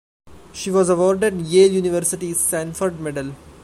She 0.51 0.71
was 0.71 0.89
awarded 0.89 1.41
Yale 1.43 1.73
University's 1.73 2.39
Sanford 2.39 2.99
Medal. 2.99 3.35